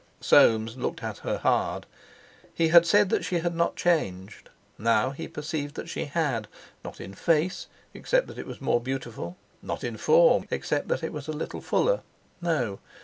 Soames 0.19 0.77
looked 0.77 1.03
at 1.03 1.19
her 1.19 1.37
hard. 1.37 1.85
He 2.55 2.69
had 2.69 2.87
said 2.87 3.09
that 3.09 3.23
she 3.23 3.37
had 3.37 3.53
not 3.53 3.75
changed; 3.75 4.49
now 4.79 5.11
he 5.11 5.27
perceived 5.27 5.75
that 5.75 5.89
she 5.89 6.05
had. 6.05 6.47
Not 6.83 6.99
in 6.99 7.13
face, 7.13 7.67
except 7.93 8.25
that 8.25 8.39
it 8.39 8.47
was 8.47 8.59
more 8.59 8.81
beautiful; 8.81 9.37
not 9.61 9.83
in 9.83 9.97
form, 9.97 10.47
except 10.49 10.87
that 10.87 11.03
it 11.03 11.13
was 11.13 11.27
a 11.27 11.31
little 11.33 11.61
fuller—no! 11.61 12.79